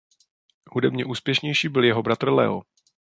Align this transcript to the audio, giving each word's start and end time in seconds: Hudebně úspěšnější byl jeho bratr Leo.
Hudebně 0.71 1.05
úspěšnější 1.05 1.69
byl 1.69 1.83
jeho 1.83 2.03
bratr 2.03 2.29
Leo. 2.29 2.61